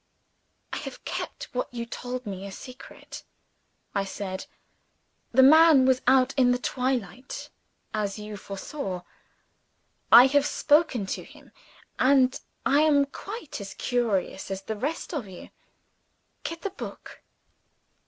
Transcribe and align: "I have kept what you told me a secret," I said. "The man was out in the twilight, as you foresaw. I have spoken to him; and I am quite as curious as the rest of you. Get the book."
"I 0.73 0.77
have 0.77 1.05
kept 1.05 1.49
what 1.53 1.71
you 1.71 1.85
told 1.85 2.25
me 2.25 2.47
a 2.47 2.51
secret," 2.51 3.23
I 3.93 4.03
said. 4.03 4.47
"The 5.31 5.43
man 5.43 5.85
was 5.85 6.01
out 6.07 6.33
in 6.37 6.49
the 6.49 6.57
twilight, 6.57 7.51
as 7.93 8.17
you 8.17 8.35
foresaw. 8.35 9.03
I 10.11 10.25
have 10.25 10.47
spoken 10.47 11.05
to 11.05 11.23
him; 11.23 11.51
and 11.99 12.39
I 12.65 12.81
am 12.81 13.05
quite 13.05 13.61
as 13.61 13.75
curious 13.75 14.49
as 14.49 14.63
the 14.63 14.75
rest 14.75 15.13
of 15.13 15.27
you. 15.27 15.51
Get 16.41 16.63
the 16.63 16.71
book." 16.71 17.21